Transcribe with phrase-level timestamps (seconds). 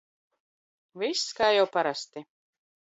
[1.03, 1.51] Viss k?
[1.59, 2.29] jau parasti.